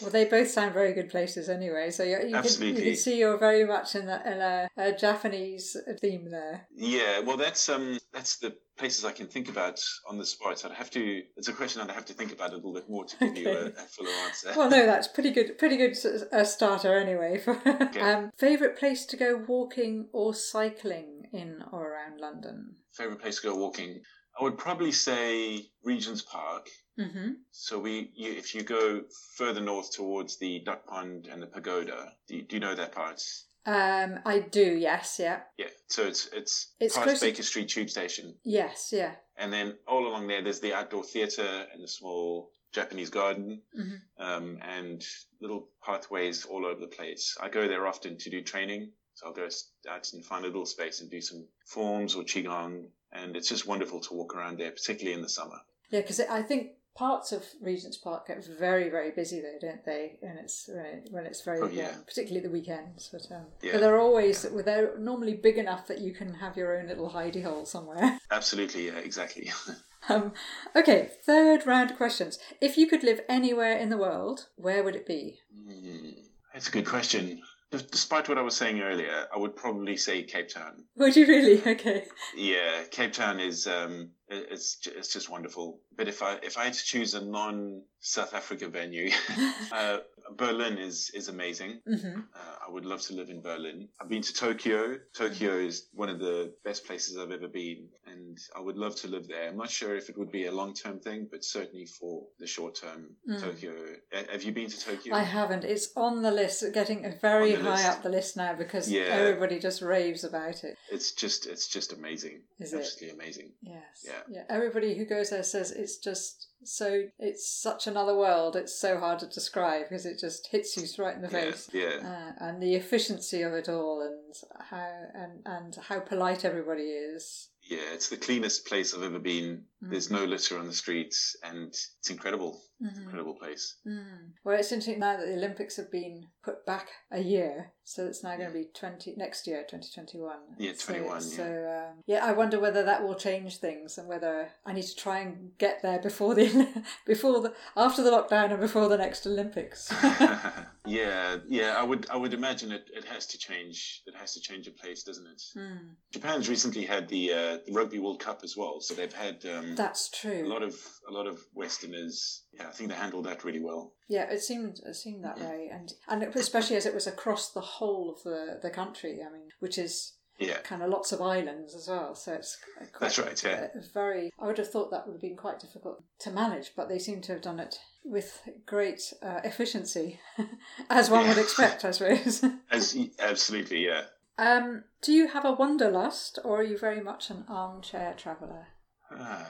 [0.00, 1.90] Well, they both sound very good places anyway.
[1.90, 4.92] So you, you, can, you can see you're very much in, the, in a, a
[4.92, 6.66] Japanese theme there.
[6.74, 10.58] yeah, well, that's um, that's the places I can think about on the spot.
[10.58, 11.22] So I'd have to.
[11.36, 13.48] It's a question I'd have to think about a little bit more to give you
[13.48, 14.52] a, a fuller answer.
[14.54, 15.58] Well, no, that's pretty good.
[15.58, 15.96] Pretty good
[16.32, 17.38] a starter anyway.
[17.38, 17.58] For
[18.00, 22.76] um, favorite place to go walking or cycling in or around London.
[22.92, 24.02] Favorite place to go walking?
[24.38, 26.68] I would probably say Regent's Park.
[26.98, 29.02] hmm So we, you, if you go
[29.36, 32.92] further north towards the Duck Pond and the Pagoda, do you, do you know that
[32.92, 33.22] part?
[33.64, 34.62] Um, I do.
[34.76, 35.18] Yes.
[35.18, 35.40] Yeah.
[35.58, 35.66] Yeah.
[35.88, 38.90] So it's it's, It's past closer Baker Street Tube Station, Yes.
[38.92, 39.12] Yeah.
[39.36, 44.00] and then all along there, there's the outdoor theatre and the small Japanese garden, Mhm.
[44.18, 45.04] um, and
[45.40, 47.36] little pathways all over the place.
[47.40, 49.48] I go there often to do training, so I'll go
[49.90, 53.66] out and find a little space and do some forms or qigong, and it's just
[53.66, 55.58] wonderful to walk around there, particularly in the summer.
[55.90, 60.18] Yeah, because I think parts of Regent's Park get very, very busy though, don't they?
[60.22, 61.92] And it's when, it, when it's very Oh, yeah.
[61.92, 63.08] warm, particularly the weekends.
[63.10, 63.72] But, um, Yeah.
[63.72, 67.42] but they're always they're normally big enough that you can have your own little hidey
[67.42, 68.18] hole somewhere.
[68.30, 69.50] Absolutely, yeah, exactly.
[70.10, 70.32] um,
[70.74, 72.38] okay, third round questions.
[72.60, 75.38] If you could live anywhere in the world, where would it be?
[75.54, 76.10] Hmm,
[76.52, 77.40] That's a good question.
[77.70, 80.84] Despite what I was saying earlier, I would probably say Cape Town.
[80.96, 81.60] Would you really?
[81.66, 82.04] Okay.
[82.36, 85.80] Yeah, Cape Town is um, it's it's just wonderful.
[85.96, 89.10] But if I if I had to choose a non South Africa venue,
[89.72, 89.98] uh,
[90.36, 91.80] Berlin is is amazing.
[91.86, 93.88] hmm Uh, I would love to live in Berlin.
[94.00, 94.98] I've been to Tokyo.
[95.14, 99.08] Tokyo is one of the best places I've ever been, and I would love to
[99.08, 99.48] live there.
[99.48, 102.46] I'm not sure if it would be a long term thing, but certainly for the
[102.46, 103.40] short term, Mm.
[103.40, 103.72] Tokyo.
[104.12, 105.14] A- Have you been to Tokyo?
[105.14, 105.64] I haven't.
[105.64, 107.86] It's on the list, getting very high list.
[107.90, 109.04] up the list now because Yeah.
[109.20, 110.74] everybody just raves about it.
[110.90, 112.42] It's just it's just amazing.
[112.58, 112.78] Is it?
[112.80, 113.52] Absolutely amazing.
[113.62, 114.02] Yes.
[114.04, 114.15] Yeah.
[114.28, 114.42] Yeah.
[114.48, 118.56] Everybody who goes there says it's just so it's such another world.
[118.56, 121.70] It's so hard to describe because it just hits you right in the Yeah, face.
[121.72, 122.32] yeah.
[122.40, 124.34] Uh, and the efficiency of it all, and
[124.70, 127.48] how and and how polite everybody is.
[127.68, 129.64] Yeah, it's the cleanest place I've ever been.
[129.82, 129.90] Mm.
[129.90, 132.62] There's no litter on the streets, and it's incredible.
[132.82, 133.02] Mhm.
[133.04, 133.76] Incredible place.
[133.86, 134.32] Mm.
[134.44, 138.22] Well, it's interesting now that the Olympics have been put back a year, so it's
[138.22, 140.40] now going to be twenty next year, twenty twenty one.
[140.58, 141.48] Yeah, 21, So, yeah.
[141.48, 144.94] so um, yeah, I wonder whether that will change things, and whether I need to
[144.94, 149.26] try and get there before the before the after the lockdown and before the next
[149.26, 149.92] Olympics.
[150.86, 151.76] yeah, yeah.
[151.78, 154.02] I would, I would imagine it, it has to change.
[154.06, 155.42] It has to change a place, doesn't it?
[155.54, 155.88] Hmm.
[156.12, 159.74] Japan's recently had the, uh, the Rugby World Cup as well, so they've had um,
[159.76, 160.46] That's true.
[160.46, 160.74] a lot of
[161.08, 162.42] a lot of Westerners.
[162.52, 163.92] Yeah, I think they handled that really well.
[164.08, 167.60] Yeah, it seemed it seemed that way, and and especially as it was across the
[167.60, 169.20] whole of the the country.
[169.26, 172.14] I mean, which is Yeah, kind of lots of islands as well.
[172.14, 172.58] So it's
[172.92, 173.68] quite, That's right, yeah.
[173.94, 174.30] very.
[174.38, 177.20] I would have thought that would have been quite difficult to manage, but they seem
[177.22, 180.20] to have done it with great uh, efficiency,
[180.90, 182.44] as one would expect, I suppose.
[182.70, 183.84] As, absolutely.
[183.86, 184.04] Yeah.
[184.38, 188.68] um, do you have a wanderlust, or are you very much an armchair traveller?
[189.10, 189.44] Uh,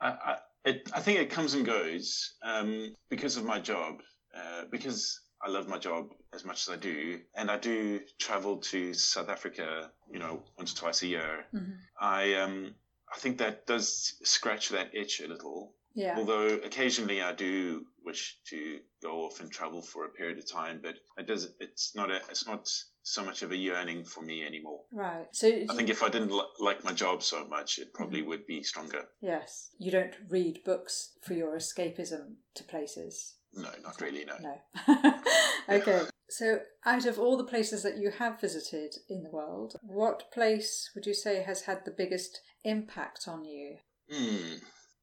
[0.00, 4.00] I, I it, I think it comes and goes um, because of my job.
[4.34, 8.58] Uh, because I love my job as much as I do, and I do travel
[8.58, 11.46] to South Africa, you know, once or twice a year.
[11.54, 11.78] Mhm.
[12.00, 12.74] I um,
[13.14, 15.74] I think that does scratch that itch a little.
[15.94, 16.16] Yeah.
[16.18, 20.80] Although occasionally I do wish to go off and travel for a period of time,
[20.82, 21.48] but it does.
[21.58, 22.16] It's not a.
[22.30, 22.70] It's not
[23.02, 24.82] so much of a yearning for me anymore.
[24.92, 25.26] Right.
[25.32, 28.46] So I think if I didn't li- like my job so much, it probably would
[28.46, 29.08] be stronger.
[29.20, 33.34] yes, you don't read books for your escapism to places.
[33.54, 34.24] No, not really.
[34.24, 34.36] No.
[34.40, 35.12] No.
[35.68, 36.02] okay.
[36.28, 40.90] So, out of all the places that you have visited in the world, what place
[40.94, 43.78] would you say has had the biggest impact on you?
[44.10, 44.54] Hmm.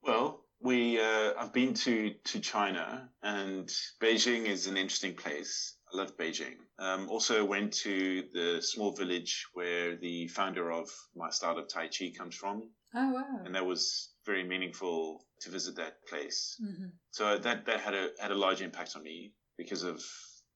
[0.04, 3.68] Well, we uh, I've been to to China, and
[4.02, 5.76] Beijing is an interesting place.
[5.94, 6.56] I love Beijing.
[6.80, 11.88] Um, also went to the small village where the founder of my style of Tai
[11.88, 13.42] Chi comes from, Oh wow.
[13.46, 16.62] and that was very meaningful to visit that place.
[16.62, 20.04] hmm So that that had a had a large impact on me because of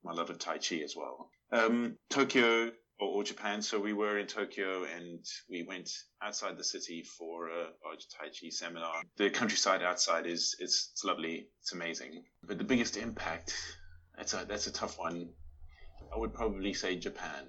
[0.03, 1.31] my love of Tai Chi as well.
[1.51, 3.61] Um, Tokyo or, or Japan.
[3.61, 5.89] So we were in Tokyo and we went
[6.21, 9.01] outside the city for a large Tai Chi seminar.
[9.17, 11.47] The countryside outside is is it's lovely.
[11.61, 12.23] It's amazing.
[12.47, 13.55] But the biggest impact
[14.17, 15.29] that's a that's a tough one.
[16.13, 17.43] I would probably say Japan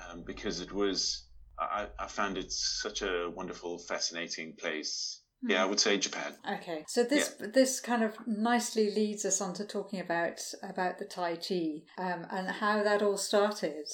[0.00, 1.24] um, because it was
[1.58, 5.20] I, I found it such a wonderful, fascinating place.
[5.46, 6.32] Yeah, I would say Japan.
[6.50, 11.04] Okay, so this this kind of nicely leads us on to talking about about the
[11.04, 13.86] Tai Chi um, and how that all started.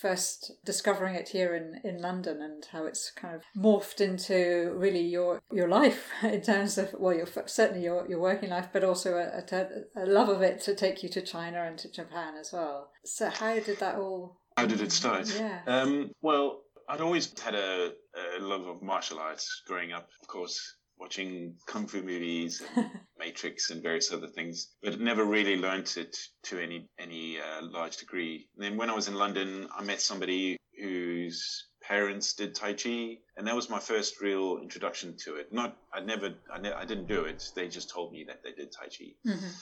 [0.00, 5.02] First, discovering it here in, in London and how it's kind of morphed into really
[5.02, 9.14] your your life in terms of well, your certainly your, your working life, but also
[9.14, 12.50] a, a, a love of it to take you to China and to Japan as
[12.52, 12.90] well.
[13.04, 14.40] So, how did that all?
[14.56, 15.32] How did it start?
[15.32, 15.60] Yeah.
[15.66, 17.92] Um, well, I'd always had a,
[18.36, 23.70] a love of martial arts growing up, of course, watching kung fu movies and Matrix
[23.70, 28.48] and various other things, but never really learnt it to any any uh, large degree.
[28.54, 33.18] And then when I was in London, I met somebody whose parents did Tai Chi,
[33.36, 35.52] and that was my first real introduction to it.
[35.52, 37.44] Not, I never, I, ne- I didn't do it.
[37.54, 39.14] They just told me that they did Tai Chi.
[39.26, 39.52] Mhm.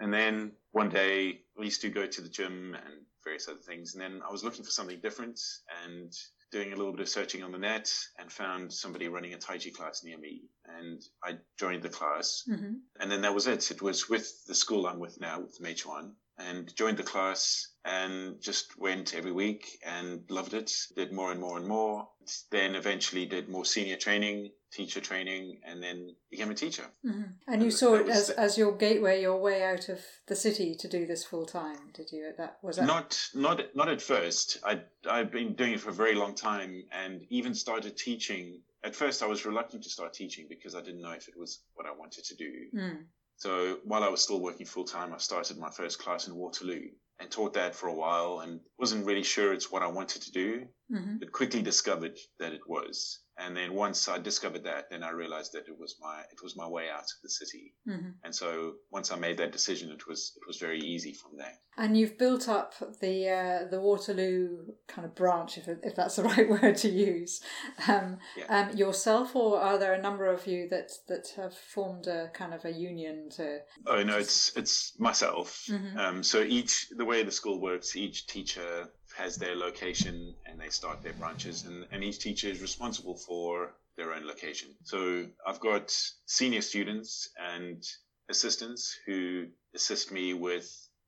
[0.00, 3.94] And then one day we used to go to the gym and various other things.
[3.94, 5.40] And then I was looking for something different
[5.84, 6.12] and
[6.50, 9.58] doing a little bit of searching on the net and found somebody running a Tai
[9.58, 10.42] Chi class near me.
[10.64, 12.44] And I joined the class.
[12.48, 12.80] Mhm.
[13.00, 13.70] And then that was it.
[13.70, 18.40] It was with the school I'm with now, with Meituan, and joined the class and
[18.40, 20.72] just went every week and loved it.
[20.96, 22.08] Did more and more and more.
[22.50, 26.84] Then eventually did more senior training, teacher training, and then became a teacher.
[27.04, 27.34] Mhm.
[27.46, 30.88] And you saw it as, as your gateway, your way out of the city to
[30.88, 31.90] do this full time.
[31.94, 32.32] Did you?
[32.36, 32.86] That was that.
[32.86, 34.58] Not not not at first.
[34.64, 38.62] I I've been doing it for a very long time, and even started teaching.
[38.84, 41.62] At first, I was reluctant to start teaching because I didn't know if it was
[41.74, 42.52] what I wanted to do.
[42.74, 43.06] Mm.
[43.36, 46.88] So while I was still working full time, I started my first class in Waterloo
[47.20, 50.32] and taught that for a while, and wasn't really sure it's what I wanted to
[50.32, 53.20] do, hmm but quickly discovered that it was.
[53.40, 56.56] And then once I discovered that, then I realized that it was my it was
[56.56, 57.74] my way out of the city.
[57.86, 61.36] hmm And so once I made that decision, it was it was very easy from
[61.36, 61.54] there.
[61.76, 66.24] And you've built up the uh, the Waterloo kind of branch, if, if that's the
[66.32, 67.40] right word to use,
[67.86, 68.46] um, Yeah.
[68.48, 72.52] um, yourself, or are there a number of you that that have formed a kind
[72.54, 73.60] of a union to?
[73.86, 75.48] Oh no, it's it's myself.
[75.68, 75.96] Mhm.
[75.96, 80.68] Um, so each the way the school works, each teacher has their location and they
[80.68, 84.68] start their branches, and, and each teacher is responsible for their own location.
[84.84, 85.92] So I've got
[86.26, 87.82] senior students and
[88.30, 90.66] assistants who assist me with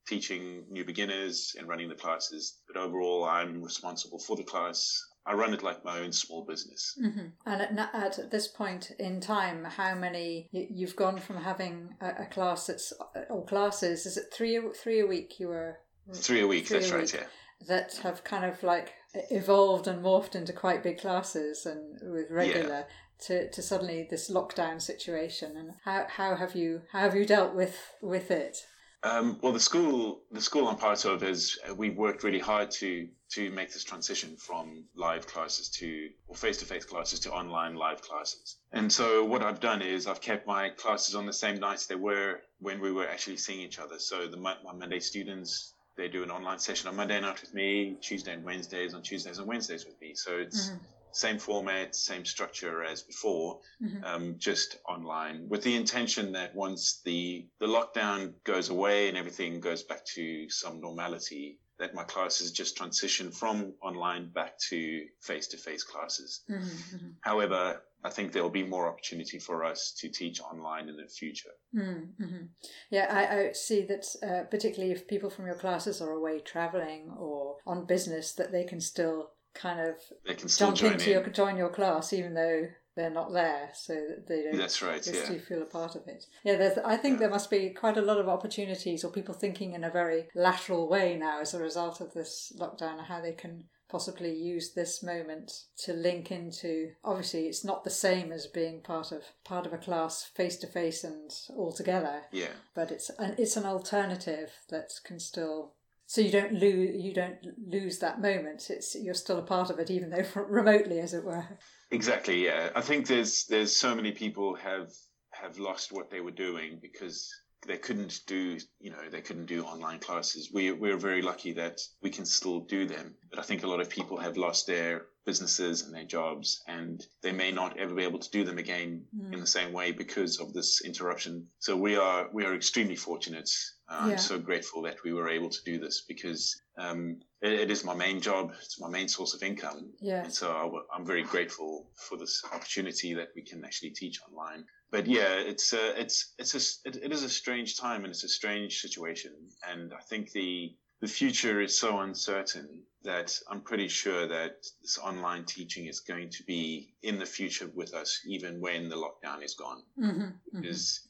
[0.09, 2.59] teaching new beginners and running the classes.
[2.67, 5.01] But overall, I'm responsible for the class.
[5.25, 6.99] I run it like my own small business.
[7.01, 11.95] hmm And at, at this point in time, how many you- you've gone from having
[12.01, 12.93] a, a class that's
[13.29, 14.05] or classes?
[14.07, 15.39] Is it three a- three a week?
[15.39, 15.79] You were
[16.13, 17.15] Three a week, Three a that's right, week.
[17.15, 17.27] yeah.
[17.69, 18.95] That have kind of like
[19.31, 22.87] evolved and morphed into quite big classes and with regular
[23.19, 27.55] to, to suddenly this lockdown situation and how, how have you how have you dealt
[27.55, 28.57] with with it
[29.03, 32.71] Um, well, the school, the school I'm part of is uh, we've worked really hard
[32.73, 38.03] to to make this transition from live classes to or face-to-face classes to online live
[38.03, 38.57] classes.
[38.73, 41.95] And so what I've done is I've kept my classes on the same nights they
[41.95, 43.99] were when we were actually seeing each other.
[43.99, 47.97] So the my Monday students they do an online session on Monday night with me,
[48.03, 50.15] Tuesday and Wednesdays on Tuesdays and Wednesdays with me.
[50.15, 50.89] So it's Mhm.
[51.13, 54.05] same format, same structure as before, Mhm.
[54.05, 59.61] um, just online, with the intention that once the the lockdown goes away and everything
[59.61, 65.83] goes back to some normality, that my classes just transition from online back to face-to-face
[65.83, 66.43] classes.
[66.49, 67.09] Mm-hmm.
[67.23, 71.51] However, I think there'll be more opportunity for us to teach online in the future.
[71.75, 72.45] Mm-hmm.
[72.91, 77.11] Yeah, I, I see that uh, particularly if people from your classes are away traveling
[77.19, 81.07] or on business, that they can still kind of They can still jump join into
[81.07, 81.25] in.
[81.25, 82.69] your join your class even though
[83.01, 84.57] they're not there, so that they don't.
[84.59, 85.03] That's right.
[85.03, 85.25] They Yeah.
[85.25, 86.27] still feel a part of it.
[86.45, 87.21] Yeah, there's, I think Yeah.
[87.21, 90.89] there must be quite a lot of opportunities or people thinking in a very lateral
[90.89, 95.03] way now as a result of this lockdown and how they can possibly use this
[95.03, 99.73] moment to link into obviously it's not the same as being part of part of
[99.73, 102.53] a class face to face and all together Yeah.
[102.73, 105.75] but it's an, it's an alternative that can still
[106.07, 109.81] so you don't lose you don't lose that moment it's you're still a part of
[109.81, 111.59] it even though remotely as it were
[111.91, 112.45] Exactly.
[112.45, 112.71] Yeah.
[112.75, 114.93] I think there's there's so many people have
[115.33, 117.29] have lost what they were doing because
[117.67, 120.51] they couldn't do you know they couldn't do online classes.
[120.53, 123.81] We we're very lucky that we can still do them, but I think a lot
[123.81, 128.05] of people have lost their businesses and their jobs, and they may not ever be
[128.05, 129.35] able to do them again Mm.
[129.35, 131.47] in the same way because of this interruption.
[131.59, 133.51] So we are we are extremely fortunate.
[133.89, 134.13] Uh, Yeah.
[134.13, 137.85] I'm so grateful that we were able to do this because um, it, it is
[137.85, 138.53] my main job.
[138.63, 139.91] It's my main source of income.
[140.01, 140.25] Yeah.
[140.25, 144.65] And so I- I'm very grateful for this opportunity that we can actually teach online.
[144.91, 148.25] But yeah, it's a, it's it's a, it, it is a strange time and it's
[148.25, 149.33] a strange situation.
[149.71, 154.99] And I think the the future is so uncertain that I'm pretty sure that this
[154.99, 159.43] online teaching is going to be in the future with us, even when the lockdown
[159.43, 159.83] is gone.
[159.97, 161.01] hmm Because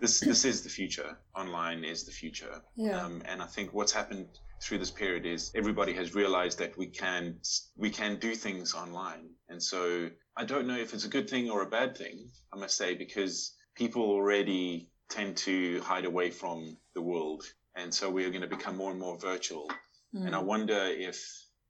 [0.00, 1.18] this this is the future.
[1.34, 2.62] Online is the future.
[2.76, 4.28] yeah Um, and I think what's happened
[4.62, 7.40] through this period is everybody has realized that we can
[7.76, 9.34] we can do things online.
[9.48, 12.56] And so I don't know if it's a good thing or a bad thing, I
[12.56, 17.42] must say, because people already tend to hide away from the world.
[17.76, 19.70] And so we are going to become more and more virtual.
[20.12, 20.44] And I Mm.
[20.46, 21.18] wonder if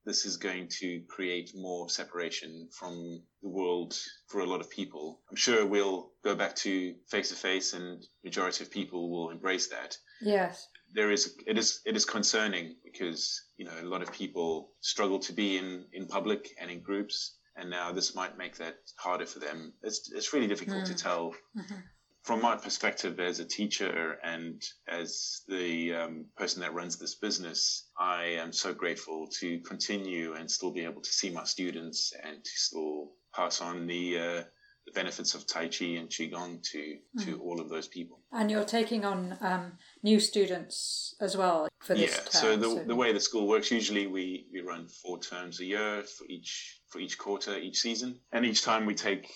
[0.07, 3.94] this is going to create more separation from the world
[4.29, 5.20] for a lot of people.
[5.31, 9.68] I'm sure we'll go back to face to face and majority of people will embrace
[9.68, 14.12] that yes there is it is it is concerning because you know a lot of
[14.12, 18.57] people struggle to be in in public and in groups and now this might make
[18.57, 21.03] that harder for them it's it's really difficult to Mm.
[21.03, 21.83] tell Mhm.
[22.24, 27.88] from my perspective as a teacher and as the um, person that runs this business
[27.98, 32.44] i am so grateful to continue and still be able to see my students and
[32.44, 34.42] to still pass on the uh,
[34.90, 37.40] the benefits of tai chi and qigong to to Mm.
[37.40, 39.72] all of those people and you're taking on um,
[40.03, 42.16] new students as well for this yeah.
[42.16, 45.64] term, So the, the way the school works, usually we, we run four terms a
[45.64, 49.33] year for each for each quarter, each season, and each time we take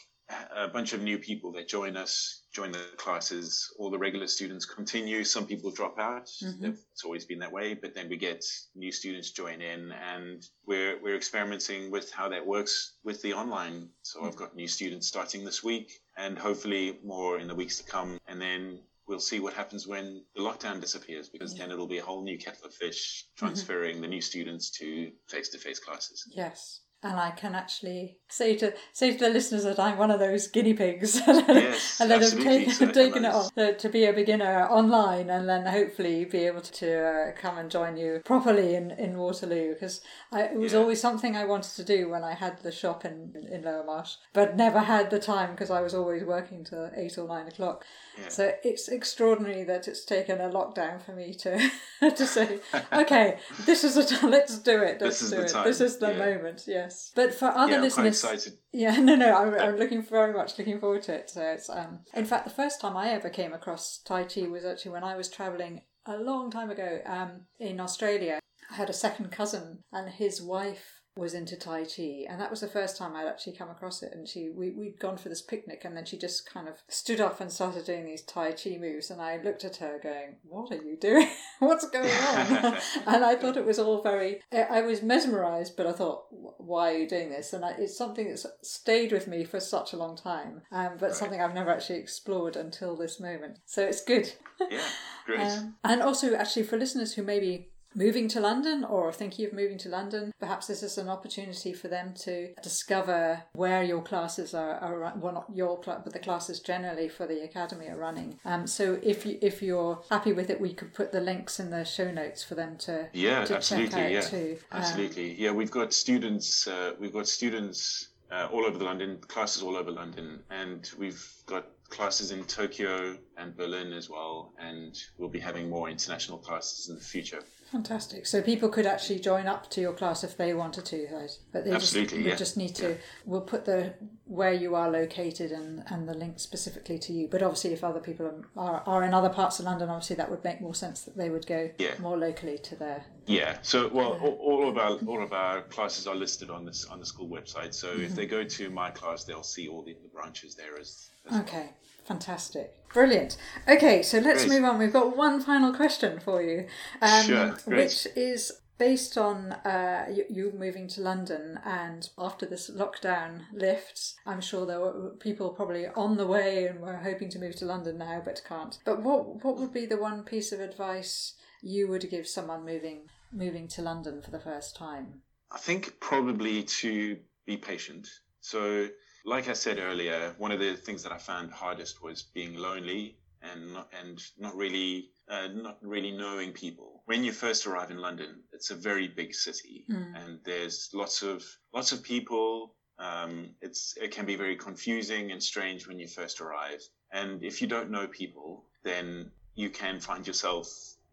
[0.57, 3.71] a bunch of new people that join us, join the classes.
[3.79, 5.23] All the regular students continue.
[5.25, 6.27] Some people drop out.
[6.43, 6.79] Mhm.
[6.93, 7.75] It's always been that way.
[7.75, 8.43] But then we get
[8.75, 13.91] new students join in, and we're we're experimenting with how that works with the online.
[14.03, 17.85] So I've got new students starting this week, and hopefully more in the weeks to
[17.85, 18.19] come.
[18.27, 21.59] And then we'll see what happens when the lockdown disappears, because Yeah.
[21.59, 25.81] then it'll be a whole new kettle of fish transferring the new students to face-to-face
[25.81, 26.25] classes.
[26.35, 26.81] Yes.
[27.05, 30.47] And I can actually say to say to the listeners that I'm one of those
[30.49, 34.67] guinea pigs, Yes, and that have taken, So taken it on to be a beginner
[34.69, 39.19] online, and then hopefully be able to uh, come and join you properly in, in
[39.19, 39.75] Waterloo.
[39.75, 40.01] Because
[40.33, 40.79] it was Yeah.
[40.81, 43.17] always something I wanted to do when I had the shop in
[43.53, 47.19] in Lower Marsh, but never had the time because I was always working till eight
[47.19, 47.85] or nine o'clock.
[48.19, 48.29] Yeah.
[48.31, 51.53] So it's extraordinary that it's taken a lockdown for me to
[52.21, 52.61] to say,
[53.03, 54.31] okay, this is the time.
[54.31, 55.03] Let's do it.
[55.03, 55.49] Let's This is do the it.
[55.53, 56.25] time, This is the yeah.
[56.27, 56.65] moment.
[56.67, 56.94] Yes.
[57.15, 58.59] But for other yeah, I'm quite listeners, excited.
[58.73, 61.31] yeah, no, no, I'm, I'm looking very much looking forward to it.
[61.31, 64.65] So it's um, in fact, the first time I ever came across Tai Chi was
[64.65, 68.41] actually when I was traveling a long time ago um, in Australia.
[68.71, 72.61] I had a second cousin, and his wife was into Tai Chi, and that was
[72.61, 74.13] the first time I'd actually come across it.
[74.13, 77.21] And she, we, we'd gone for this picnic, and then she just kind of stood
[77.21, 80.73] up and started doing these Tai Chi moves, and I looked at her going, "What
[80.73, 81.29] are you doing?
[81.61, 84.41] What's going on?" and I thought it was all very.
[84.53, 88.29] I was mesmerised, but I thought, "Why are you doing this?" And I, it's something
[88.29, 91.15] that's stayed with me for such a long time, um, but Right.
[91.15, 93.59] something I've never actually explored until this moment.
[93.67, 94.33] So it's good.
[94.71, 94.81] yeah,
[95.27, 95.41] great.
[95.45, 99.53] Um, and also, actually, for listeners who may be moving to London or thinking of
[99.53, 104.55] moving to London, perhaps this is an opportunity for them to discover where your classes
[104.55, 108.39] are, are well, not your class, but the classes generally for the academy are running.
[108.45, 111.71] Um, so if you if you're happy with it, we could put the links in
[111.71, 113.91] the show notes for them to Yeah, to absolutely.
[113.91, 114.59] check out yeah, too.
[114.73, 115.35] Um, absolutely.
[115.35, 116.67] yeah, we've got students.
[116.67, 121.25] Uh, we've got students uh, all over the London, classes all over London, and we've
[121.47, 126.89] got classes in Tokyo and Berlin as well, and we'll be having more international classes
[126.89, 127.41] in the future.
[127.75, 128.25] Fantastic.
[128.25, 131.37] So people could actually join up to your class if they wanted to, right?
[131.51, 132.37] But they Absolutely, just, yeah.
[132.37, 132.97] just need to.
[133.27, 133.95] We'll put the
[134.27, 137.27] where you are located and, and the link specifically to you.
[137.27, 140.45] But obviously, if other people are, are in other parts of London, obviously that would
[140.45, 141.95] make more sense that they would go Yeah.
[141.99, 143.07] more locally to their.
[143.27, 143.59] Yeah.
[143.63, 146.85] So, well, uh, all, all of our all of our classes are listed on this
[146.85, 147.75] on the school website.
[147.75, 148.15] So if mm-hmm.
[148.15, 151.11] they go to my class, they'll see all the, the branches there as.
[151.29, 151.71] as Okay,
[152.05, 153.37] fantastic, brilliant.
[153.69, 154.61] Okay, so let's Great.
[154.61, 154.79] move on.
[154.79, 156.67] We've got one final question for you,
[157.01, 162.71] um, Sure, which is based on uh, you, you moving to London, and after this
[162.71, 167.39] lockdown lifts, I'm sure there were people probably on the way and were hoping to
[167.39, 168.79] move to London now but can't.
[168.85, 173.09] But what what would be the one piece of advice you would give someone moving
[173.33, 175.23] moving to London for the first time?
[175.51, 178.09] I think probably to be patient.
[178.41, 178.89] So,
[179.25, 183.17] like I said earlier, one of the things that I found hardest was being lonely
[183.43, 187.03] and not, and not really uh, not really knowing people.
[187.07, 191.43] When you first arrive in London, it's a very big city, and there's lots of
[191.73, 192.75] lots of people.
[192.99, 196.81] Um, it's it can be very confusing and strange when you first arrive,
[197.13, 200.69] and if you don't know people, then you can find yourself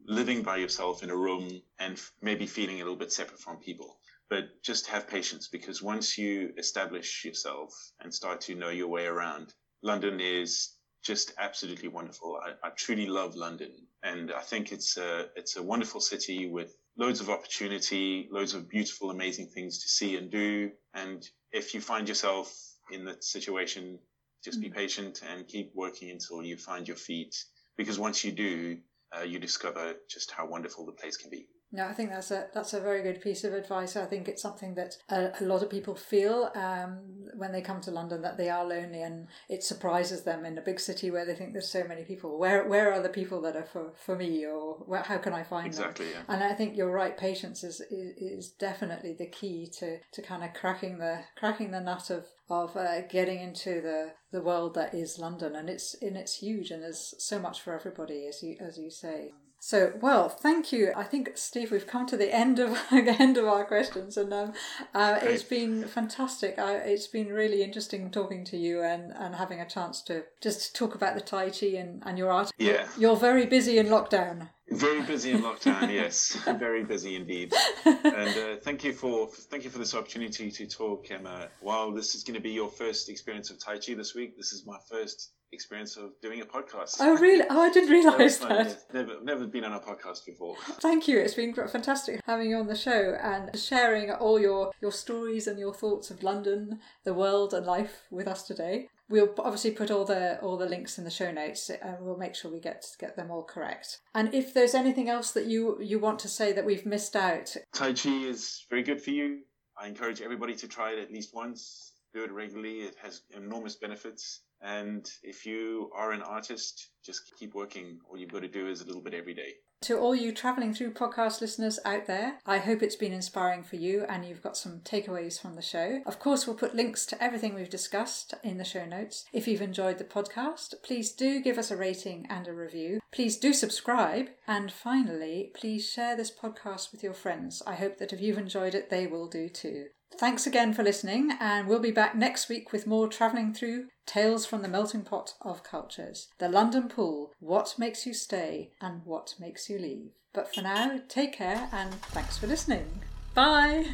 [0.07, 3.57] living by yourself in a room and f- maybe feeling a little bit separate from
[3.57, 3.97] people
[4.31, 7.69] but just have patience because once you establish yourself
[7.99, 9.53] and start to know your way around,
[9.83, 12.39] London is just absolutely wonderful.
[12.41, 13.73] I, I truly love London,
[14.03, 18.69] and I think it's a it's a wonderful city with loads of opportunity, loads of
[18.69, 20.71] beautiful, amazing things to see and do.
[20.93, 22.55] And if you find yourself
[22.89, 23.99] in that situation,
[24.45, 27.35] just be patient and keep working until you find your feet.
[27.75, 28.77] Because once you do,
[29.17, 31.47] uh, you discover just how wonderful the place can be.
[31.73, 33.95] No, I think that's a that's a very good piece of advice.
[33.95, 36.99] I think it's something that a, a lot of people feel um,
[37.35, 40.61] when they come to London that they are lonely, and it surprises them in a
[40.61, 42.37] big city where they think there's so many people.
[42.37, 45.43] Where where are the people that are for, for me, or where, how can I
[45.43, 46.25] find Exactly, them?
[46.27, 46.33] yeah.
[46.33, 47.17] And I think you're right.
[47.17, 51.79] Patience is, is is definitely the key to to kind of cracking the cracking the
[51.79, 56.17] nut of of uh, getting into the the world that is London, and it's and
[56.17, 59.31] it's huge, and there's so much for everybody, as you as you say.
[59.63, 60.91] So, well, thank you.
[60.95, 64.33] I think, Steve, we've come to the end of the end of our questions, and
[64.33, 64.53] um,
[64.95, 66.57] uh, it's been fantastic.
[66.57, 70.75] I, it's been really interesting talking to you and, and having a chance to just
[70.75, 72.49] talk about the Tai Chi and, and your art.
[72.57, 72.87] Yeah.
[72.97, 74.49] You're very busy in lockdown.
[74.71, 77.53] Very busy in lockdown, yes, very busy indeed.
[77.85, 81.49] And uh, thank you for thank you for this opportunity to talk, Emma.
[81.59, 84.53] While this is going to be your first experience of Tai Chi this week, this
[84.53, 86.97] is my first experience of doing a podcast.
[86.99, 87.45] Oh, really?
[87.49, 88.65] Oh, I didn't realise that.
[88.65, 88.85] yes.
[88.93, 90.55] Never never been on a podcast before.
[90.81, 91.19] Thank you.
[91.19, 95.59] It's been fantastic having you on the show and sharing all your, your stories and
[95.59, 98.87] your thoughts of London, the world, and life with us today.
[99.09, 102.33] We'll obviously put all the all the links in the show notes, and we'll make
[102.33, 103.99] sure we get get them all correct.
[104.15, 107.53] And if there's anything else that you you want to say that we've missed out,
[107.75, 109.39] Tai Chi is very good for you.
[109.81, 111.91] I encourage everybody to try it at least once.
[112.13, 112.81] Do it regularly.
[112.81, 114.41] It has enormous benefits.
[114.61, 117.99] And if you are an artist, just keep working.
[118.09, 119.53] All you've got to do is a little bit every day.
[119.85, 123.77] To all you travelling through podcast listeners out there, I hope it's been inspiring for
[123.77, 126.03] you and you've got some takeaways from the show.
[126.05, 129.25] Of course, we'll put links to everything we've discussed in the show notes.
[129.33, 132.99] If you've enjoyed the podcast, please do give us a rating and a review.
[133.11, 134.27] Please do subscribe.
[134.47, 137.63] And finally, please share this podcast with your friends.
[137.65, 139.87] I hope that if you've enjoyed it, they will do too.
[140.17, 144.45] Thanks again for listening, and we'll be back next week with more travelling through Tales
[144.45, 146.27] from the Melting Pot of Cultures.
[146.37, 150.11] The London Pool What Makes You Stay and What Makes You Leave.
[150.33, 153.01] But for now, take care and thanks for listening.
[153.33, 153.85] Bye!